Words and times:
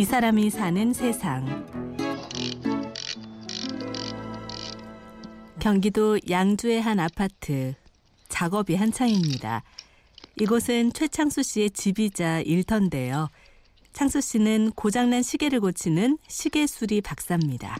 이 0.00 0.04
사람이 0.06 0.48
사는 0.48 0.94
세상. 0.94 1.66
경기도 5.58 6.18
양주의 6.30 6.80
한 6.80 6.98
아파트. 6.98 7.74
작업이 8.30 8.76
한창입니다. 8.76 9.62
이곳은 10.40 10.94
최창수 10.94 11.42
씨의 11.42 11.72
집이자 11.72 12.40
일터인데요. 12.40 13.28
창수 13.92 14.22
씨는 14.22 14.70
고장난 14.70 15.22
시계를 15.22 15.60
고치는 15.60 16.16
시계 16.28 16.66
수리 16.66 17.02
박사입니다. 17.02 17.76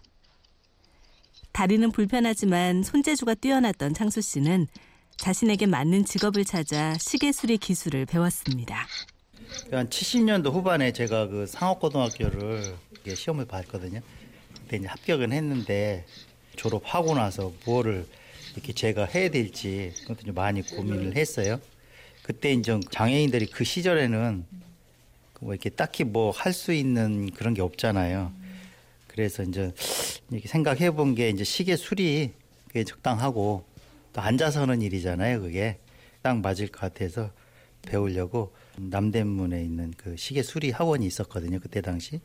다리는 1.53 1.91
불편하지만 1.91 2.83
손재주가 2.83 3.33
뛰어났던 3.33 3.95
창수 3.95 4.21
씨는 4.21 4.67
자신에게 5.17 5.65
맞는 5.65 6.05
직업을 6.05 6.45
찾아 6.45 6.99
시계 6.99 7.33
수리 7.33 7.57
기술을 7.57 8.05
배웠습니다. 8.05 8.87
한 9.71 9.89
70년도 9.89 10.53
후반에 10.53 10.93
제가 10.93 11.29
그 11.29 11.47
상업고등학교를 11.47 12.75
시험을 13.15 13.47
봤거든요. 13.47 14.01
근데 14.61 14.77
이제 14.79 14.87
합격은 14.87 15.33
했는데 15.33 16.05
졸업하고 16.57 17.15
나서 17.15 17.53
뭐를 17.65 18.07
이렇게 18.55 18.73
제가 18.73 19.05
해야 19.07 19.31
될지 19.31 19.93
그것도 20.03 20.23
좀 20.27 20.35
많이 20.35 20.63
고민을 20.63 21.17
했어요. 21.17 21.61
그때 22.23 22.53
이제 22.53 22.79
장애인들이 22.91 23.47
그 23.47 23.65
시절에는 23.65 24.45
뭐 25.41 25.55
이렇게 25.55 25.71
딱히 25.71 26.05
뭐 26.05 26.33
할 26.33 26.53
수 26.53 26.73
있는 26.73 27.31
그런 27.31 27.55
게 27.55 27.63
없잖아요. 27.63 28.33
그래서 29.09 29.43
이제 29.43 29.73
이렇게 30.31 30.47
생각해 30.49 30.91
본 30.91 31.15
게 31.15 31.31
이제 31.31 31.45
시계 31.45 31.77
수리 31.77 32.33
그게 32.69 32.85
적당하고 32.85 33.65
또 34.13 34.21
앉아서 34.21 34.63
하는 34.63 34.83
일이잖아요. 34.83 35.41
그게 35.41 35.79
딱 36.23 36.37
맞을 36.41 36.69
것 36.69 36.81
같아서 36.81 37.31
배우려고 37.83 38.55
남대문에 38.77 39.63
있는 39.63 39.93
그 39.97 40.17
시계 40.17 40.43
수리 40.43 40.71
학원이 40.71 41.07
있었거든요. 41.07 41.59
그때 41.61 41.81
당시 41.81 42.21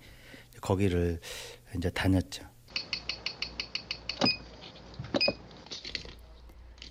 거기를 0.62 1.20
이제 1.78 1.90
다녔죠. 1.90 2.44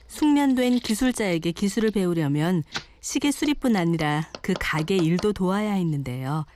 숙련된 0.08 0.78
기술자에게 0.78 1.52
기술을 1.52 1.90
배우려면 1.90 2.62
시계 3.00 3.30
수리뿐 3.30 3.76
아니라 3.76 4.30
그 4.42 4.54
가게 4.58 4.96
일도 4.96 5.32
도와야 5.32 5.72
했는데요. 5.72 6.46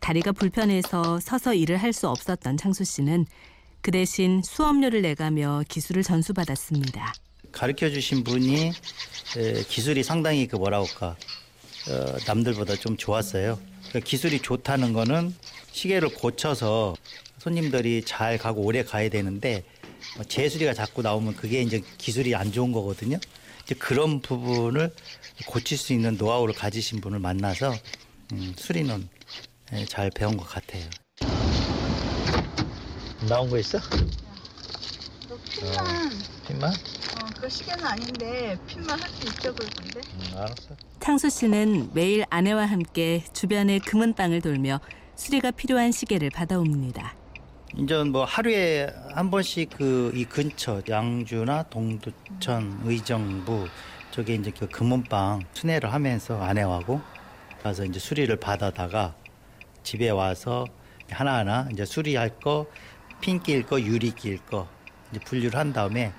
다리가 0.00 0.32
불편해서 0.32 1.20
서서 1.20 1.54
일을 1.54 1.76
할 1.78 1.92
수 1.92 2.08
없었던 2.08 2.56
창수 2.56 2.84
씨는 2.84 3.26
그 3.80 3.90
대신 3.90 4.42
수업료를 4.42 5.02
내가며 5.02 5.64
기술을 5.68 6.02
전수받았습니다. 6.02 7.12
가르쳐 7.52 7.90
주신 7.90 8.24
분이 8.24 8.72
기술이 9.68 10.02
상당히 10.02 10.46
그 10.46 10.56
뭐라고 10.56 10.86
할까 10.86 11.16
어, 11.88 12.16
남들보다 12.26 12.76
좀 12.76 12.96
좋았어요. 12.96 13.58
그러니까 13.88 14.00
기술이 14.00 14.40
좋다는 14.40 14.92
거는 14.92 15.34
시계를 15.72 16.10
고쳐서 16.14 16.94
손님들이 17.38 18.02
잘 18.04 18.38
가고 18.38 18.62
오래 18.62 18.82
가야 18.82 19.08
되는데 19.10 19.64
뭐 20.16 20.24
재수리가 20.24 20.74
자꾸 20.74 21.02
나오면 21.02 21.36
그게 21.36 21.62
이제 21.62 21.82
기술이 21.98 22.34
안 22.34 22.52
좋은 22.52 22.72
거거든요. 22.72 23.18
이제 23.64 23.74
그런 23.74 24.20
부분을 24.20 24.94
고칠 25.46 25.76
수 25.76 25.92
있는 25.92 26.16
노하우를 26.16 26.54
가지신 26.54 27.00
분을 27.00 27.18
만나서 27.18 27.74
음, 28.32 28.54
수리는 28.56 29.08
예, 29.72 29.84
잘 29.86 30.10
배운 30.10 30.36
것 30.36 30.44
같아요. 30.44 30.84
나온 33.28 33.48
거 33.48 33.58
있어? 33.58 33.78
너 35.64 35.70
핀만 35.70 36.10
핀만? 36.48 36.70
어, 36.70 37.26
그 37.40 37.48
시계는 37.48 37.84
아닌데 37.84 38.58
핀만 38.66 39.00
할 39.00 39.08
수 39.10 39.26
있어 39.26 39.54
그러던데 39.54 40.00
음, 40.00 40.36
알았어. 40.36 40.74
창수 41.00 41.30
씨는 41.30 41.90
매일 41.94 42.24
아내와 42.30 42.66
함께 42.66 43.24
주변의 43.32 43.80
금은방을 43.80 44.40
돌며 44.42 44.80
수리가 45.16 45.50
필요한 45.52 45.92
시계를 45.92 46.30
받아옵니다. 46.30 47.14
이제 47.76 48.02
뭐 48.04 48.24
하루에 48.24 48.88
한 49.14 49.30
번씩 49.30 49.70
그 49.76 50.12
이 50.14 50.24
근처 50.24 50.80
양주나 50.88 51.64
동두천, 51.64 52.82
의정부 52.84 53.66
저게 54.10 54.34
이제 54.34 54.52
그 54.56 54.68
금은방 54.68 55.42
순회를 55.54 55.92
하면서 55.92 56.40
아내하고 56.40 57.00
가서 57.62 57.84
이제 57.84 57.98
수리를 57.98 58.34
받아다가 58.36 59.14
집에 59.82 60.10
와서 60.10 60.66
하나하나 61.10 61.68
이제 61.72 61.84
수리할 61.84 62.38
거, 62.40 62.66
핀 63.20 63.42
낄 63.42 63.64
거, 63.64 63.80
유리 63.80 64.10
낄 64.12 64.38
거 64.38 64.68
이제 65.14 65.20
분류를 65.24 65.58
한 65.58 65.72
다음에 65.72 66.12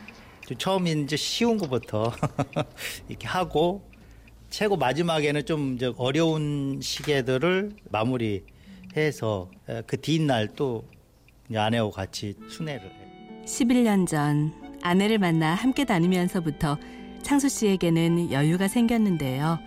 처음에 0.57 0.91
이제 0.91 1.17
쉬운 1.17 1.57
것부터 1.57 2.13
이렇게 3.09 3.27
하고 3.27 3.89
최고 4.49 4.77
마지막에는 4.77 5.45
좀 5.45 5.75
이제 5.75 5.91
어려운 5.97 6.79
시계들을 6.81 7.71
마무리해서 7.89 9.49
그 9.85 9.99
뒷날 9.99 10.53
또 10.55 10.85
아내하고 11.53 11.91
같이 11.91 12.35
순회를 12.47 12.83
해요. 12.83 13.43
11년 13.45 14.07
전 14.07 14.53
아내를 14.81 15.17
만나 15.17 15.53
함께 15.55 15.83
다니면서부터 15.83 16.77
창수 17.21 17.49
씨에게는 17.49 18.31
여유가 18.31 18.67
생겼는데요. 18.67 19.59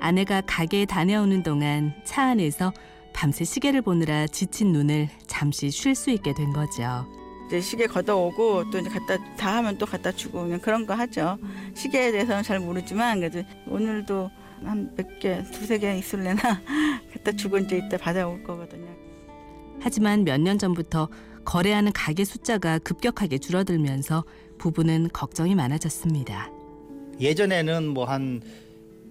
아내가 0.00 0.42
가게에 0.42 0.84
다녀오는 0.84 1.42
동안 1.42 1.94
차 2.04 2.24
안에서 2.24 2.72
밤새 3.14 3.44
시계를 3.44 3.80
보느라 3.80 4.26
지친 4.26 4.72
눈을 4.72 5.08
잠시 5.26 5.70
쉴 5.70 5.94
수 5.94 6.10
있게 6.10 6.34
된 6.34 6.52
거죠. 6.52 7.06
이제 7.54 7.60
시계 7.60 7.86
걷어오고 7.86 8.70
또 8.70 8.78
이제 8.78 8.88
갖다 8.90 9.16
다 9.36 9.56
하면 9.56 9.78
또 9.78 9.86
갖다 9.86 10.10
주고 10.10 10.42
그냥 10.42 10.60
그런 10.60 10.86
거 10.86 10.94
하죠 10.94 11.38
시계에 11.74 12.10
대해서는 12.10 12.42
잘 12.42 12.58
모르지만 12.58 13.20
그래도 13.20 13.42
오늘도 13.68 14.30
한 14.64 14.90
몇 14.96 15.18
개 15.20 15.42
두세 15.52 15.78
개 15.78 15.96
있을래나 15.96 16.40
갖다 17.14 17.32
주고 17.32 17.58
이제 17.58 17.76
이따 17.78 17.96
받아올 17.96 18.42
거거든요 18.42 18.88
하지만 19.80 20.24
몇 20.24 20.40
년 20.40 20.58
전부터 20.58 21.08
거래하는 21.44 21.92
가게 21.92 22.24
숫자가 22.24 22.78
급격하게 22.78 23.38
줄어들면서 23.38 24.24
부부는 24.56 25.10
걱정이 25.12 25.54
많아졌습니다. 25.54 26.50
예전에는 27.20 27.88
뭐 27.88 28.06
한 28.06 28.40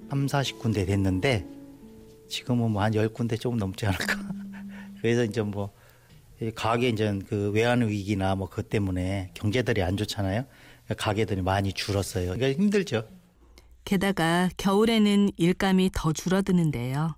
3, 0.10 0.26
40군데 0.26 0.88
됐는데 0.88 1.46
지금은 2.28 2.72
뭐 2.72 2.82
한 2.82 2.92
10군데 2.94 3.40
조금 3.40 3.60
넘지 3.60 3.86
않을까. 3.86 4.18
그래서 5.00 5.24
이제 5.26 5.44
뭐 5.44 5.70
가게 6.52 6.90
이제 6.90 7.20
그 7.28 7.52
외환 7.52 7.88
위기나 7.88 8.36
뭐 8.36 8.50
그것 8.50 8.70
때문에 8.70 9.32
경제들이 9.34 9.82
안 9.82 9.98
좋잖아요. 9.98 10.46
가게들이 10.98 11.42
많이 11.42 11.74
줄었어요. 11.74 12.34
그러니까 12.34 12.52
힘들죠. 12.62 13.08
게다가 13.86 14.50
겨울에는 14.58 15.32
일감이 15.38 15.92
더 15.94 16.14
줄어드는데요. 16.14 17.16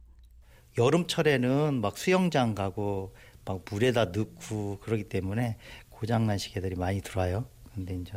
여름철에는 0.78 1.82
막 1.82 1.98
수영장 1.98 2.56
가고 2.56 3.16
막 3.46 3.64
물에다 3.70 4.06
넣고 4.06 4.80
그러기 4.82 5.06
때문에 5.06 5.58
고장난 5.90 6.38
시계들이 6.38 6.76
많이 6.76 7.02
들어와요. 7.02 7.46
근데 7.74 7.96
이제 7.96 8.14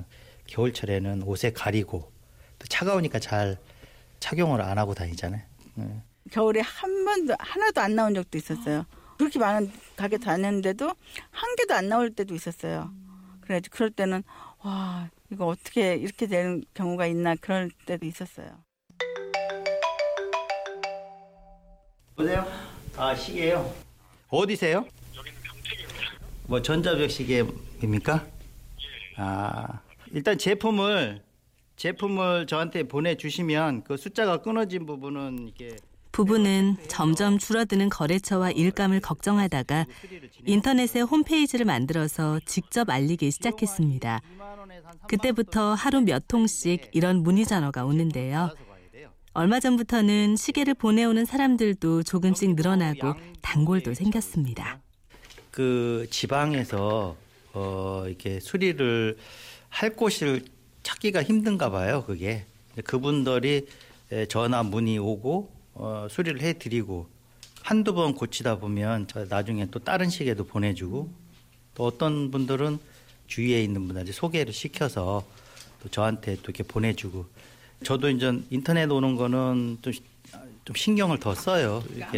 겨울철에는 0.46 1.22
옷에 1.22 1.52
가리고 1.52 2.10
또 2.58 2.66
차가우니까 2.66 3.18
잘 3.18 3.58
착용을 4.20 4.60
안 4.60 4.78
하고 4.78 4.94
다니잖아요. 4.94 5.42
네. 5.74 6.02
겨울에 6.30 6.60
한 6.60 7.04
번도 7.04 7.34
하나도 7.38 7.80
안 7.80 7.94
나온 7.94 8.14
적도 8.14 8.36
있었어요 8.36 8.84
그렇게 9.18 9.38
많은 9.38 9.70
가게 9.96 10.16
다녔는데도 10.16 10.86
한 11.30 11.56
개도 11.56 11.74
안 11.74 11.88
나올 11.88 12.10
때도 12.10 12.34
있었어요 12.34 12.92
그래 13.40 13.60
그럴 13.70 13.90
때는 13.90 14.22
와 14.60 15.10
이거 15.30 15.46
어떻게 15.46 15.94
이렇게 15.96 16.26
되는 16.26 16.64
경우가 16.74 17.06
있나 17.06 17.34
그럴 17.34 17.70
때도 17.84 18.06
있었어요 18.06 18.68
보세요. 22.18 22.44
아 22.96 23.14
시계요. 23.14 23.72
어디세요? 24.28 24.84
여기는 25.16 25.38
평택입니다. 25.40 26.10
뭐 26.48 26.60
전자벽 26.60 27.08
시계입니까? 27.08 28.26
아 29.16 29.80
일단 30.12 30.36
제품을 30.36 31.22
제품을 31.76 32.48
저한테 32.48 32.82
보내주시면 32.82 33.84
그 33.84 33.96
숫자가 33.96 34.38
끊어진 34.38 34.84
부분은 34.84 35.46
이게 35.46 35.76
부부는 36.18 36.78
점점 36.88 37.38
줄어드는 37.38 37.90
거래처와 37.90 38.50
일감을 38.50 38.98
걱정하다가 38.98 39.86
인터넷에 40.46 41.00
홈페이지를 41.00 41.64
만들어서 41.64 42.40
직접 42.44 42.90
알리기 42.90 43.30
시작했습니다. 43.30 44.20
그때부터 45.06 45.74
하루 45.74 46.00
몇 46.00 46.26
통씩 46.26 46.90
이런 46.90 47.22
문의 47.22 47.44
전화가 47.44 47.84
오는데요. 47.84 48.52
얼마 49.32 49.60
전부터는 49.60 50.34
시계를 50.34 50.74
보내오는 50.74 51.24
사람들도 51.24 52.02
조금씩 52.02 52.56
늘어나고 52.56 53.14
단골도 53.40 53.94
생겼습니다. 53.94 54.80
그 55.52 56.08
지방에서 56.10 57.16
어 57.54 58.02
이렇게 58.08 58.40
수리를 58.40 59.16
할 59.68 59.90
곳을 59.90 60.42
찾기가 60.82 61.22
힘든가 61.22 61.70
봐요. 61.70 62.02
그게 62.04 62.44
그분들이 62.82 63.68
전화 64.28 64.64
문의 64.64 64.98
오고 64.98 65.57
어, 65.78 66.06
수리를 66.10 66.40
해드리고 66.40 67.06
한두 67.62 67.94
번 67.94 68.14
고치다 68.14 68.58
보면 68.58 69.06
저 69.08 69.24
나중에 69.24 69.66
또 69.70 69.78
다른 69.78 70.10
시계도 70.10 70.44
보내주고 70.46 71.10
또 71.74 71.84
어떤 71.86 72.30
분들은 72.30 72.78
주위에 73.26 73.62
있는 73.62 73.86
분한테 73.86 74.12
소개를 74.12 74.52
시켜서 74.52 75.24
또 75.82 75.88
저한테 75.88 76.34
또 76.36 76.42
이렇게 76.44 76.62
보내주고 76.64 77.26
저도 77.84 78.10
이제 78.10 78.32
인터넷 78.50 78.90
오는 78.90 79.16
거는 79.16 79.78
좀 79.82 79.92
좀 80.64 80.74
신경을 80.76 81.18
더 81.18 81.34
써요. 81.34 81.82
안 81.98 82.10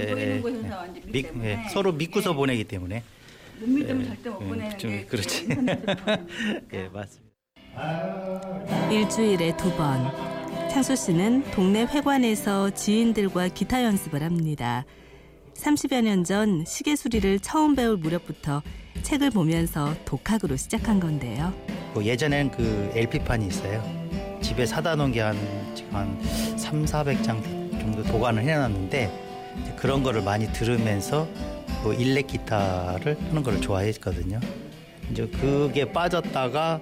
보이는 0.43 0.61
이렇게 0.61 0.75
완전 0.75 0.95
믿- 0.95 1.05
믿기 1.07 1.23
때문에. 1.23 1.49
예, 1.51 1.69
서로 1.73 1.93
믿고서 1.93 2.31
네. 2.31 2.37
보내기 2.37 2.65
때문에 2.65 3.05
못 3.61 3.69
믿으면 3.69 4.01
예, 4.03 4.07
절대 4.09 4.29
못 4.31 4.43
예, 4.43 4.49
보내는 4.49 4.79
좀게 4.79 5.05
그렇지. 5.07 5.49
예 6.75 6.89
맞습니다. 6.89 7.31
일주일에 8.91 9.57
두 9.57 9.71
번. 9.77 10.30
창수 10.71 10.95
씨는 10.97 11.51
동네 11.51 11.83
회관에서 11.85 12.71
지인들과 12.71 13.49
기타 13.49 13.83
연습을 13.85 14.23
합니다. 14.23 14.85
30여 15.55 16.03
년 16.03 16.25
전 16.25 16.65
시계 16.65 16.97
수리를 16.97 17.41
처음 17.41 17.75
배울 17.75 17.97
무렵부터 17.97 18.63
책을 19.03 19.31
보면서 19.31 19.95
독학으로 20.05 20.57
시작한 20.57 21.01
건데요. 21.01 21.53
뭐 21.93 22.05
예전엔 22.05 22.51
그 22.53 22.91
LP판이 22.95 23.47
있어요. 23.49 23.83
집에 24.41 24.65
사다 24.65 24.95
놓은 24.97 25.13
게 25.13 25.21
한 25.21 25.37
지금 25.75 25.95
한 25.95 26.19
3, 26.57 26.85
400장 26.85 27.43
정도 27.81 28.03
보관을 28.05 28.43
해놨는데 28.43 29.75
그런 29.77 30.03
거를 30.03 30.23
많이 30.23 30.51
들으면서 30.53 31.29
그 31.83 31.95
일렉 31.95 32.27
기타를 32.29 33.19
하는 33.29 33.43
거를 33.43 33.61
좋아했거든요. 33.61 34.39
이제 35.11 35.27
그게 35.27 35.91
빠졌다가 35.93 36.81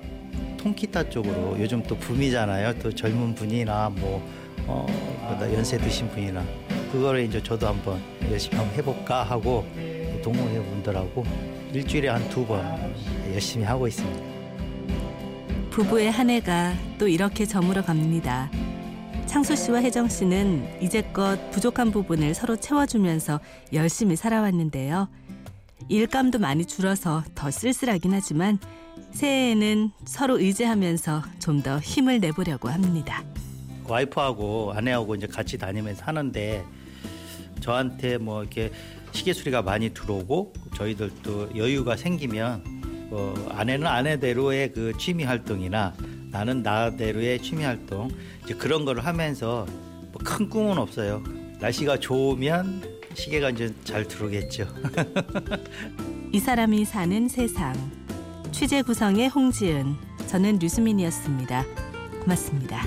통기타 0.58 1.08
쪽으로 1.10 1.56
요즘 1.58 1.82
또 1.84 1.96
붐이잖아요. 1.96 2.78
또 2.81 2.93
젊은 2.94 3.34
분이나 3.34 3.90
뭐 3.90 4.22
어, 4.66 4.87
연세 5.55 5.78
드신 5.78 6.08
분이나 6.10 6.44
그거를 6.93 7.25
이제 7.25 7.43
저도 7.43 7.66
한번 7.69 8.00
열심히 8.31 8.56
한번 8.58 8.76
해볼까 8.76 9.22
하고 9.25 9.64
동호회 10.22 10.58
분들하고 10.62 11.25
일주일에 11.72 12.08
한 12.08 12.28
두 12.28 12.44
번 12.46 12.62
열심히 13.32 13.64
하고 13.64 13.87
있습니다. 13.88 14.22
부부의 15.70 16.10
한 16.10 16.28
해가 16.31 16.75
또 16.99 17.06
이렇게 17.08 17.46
저물어 17.46 17.82
갑니다. 17.82 18.50
창수 19.26 19.54
씨와 19.54 19.81
혜정 19.81 20.08
씨는 20.08 20.81
이제껏 20.82 21.50
부족한 21.50 21.90
부분을 21.93 22.34
서로 22.34 22.56
채워주면서 22.56 23.40
열심히 23.75 24.16
살아왔는데요. 24.16 25.08
일감도 25.88 26.38
많이 26.38 26.64
줄어서 26.64 27.25
더 27.35 27.50
쓸쓸하긴 27.50 28.12
하지만 28.12 28.58
새해에는 29.12 29.90
서로 30.05 30.38
의지하면서 30.38 31.23
좀 31.38 31.62
더 31.62 31.79
힘을 31.81 32.20
내보려고 32.20 32.69
합니다. 32.69 33.25
와이프하고 33.88 34.73
아내하고 34.76 35.14
이제 35.14 35.26
같이 35.26 35.56
다니면서 35.58 36.05
하는데 36.05 36.64
저한테 37.61 38.19
뭐 38.19 38.43
이렇게 38.43 38.70
시계 39.12 39.32
수리가 39.32 39.62
많이 39.62 39.93
들어오고 39.94 40.52
저희들도 40.76 41.56
여유가 41.56 41.96
생기면 41.96 42.62
어, 43.11 43.35
아내는 43.50 43.87
아내대로의 43.87 44.73
그 44.73 44.93
취미 44.99 45.25
활동이나 45.25 45.94
나는 46.31 46.62
나대로의 46.62 47.40
취미 47.43 47.64
활동 47.64 48.11
이제 48.44 48.55
그런 48.55 48.85
거를 48.85 49.05
하면서 49.06 49.67
뭐 50.12 50.19
큰 50.25 50.49
꿈은 50.49 50.79
없어요. 50.79 51.23
날씨가 51.61 51.99
좋으면 51.99 52.98
시계가 53.19 53.50
이제 53.50 53.75
잘 53.85 54.06
들어오겠죠. 54.06 54.67
이 56.32 56.38
사람이 56.38 56.85
사는 56.85 57.29
세상. 57.29 57.75
취재 58.53 58.82
구성의 58.82 59.29
홍지은, 59.29 59.97
저는 60.29 60.59
류수민이었습니다. 60.61 61.65
고맙습니다. 62.23 62.82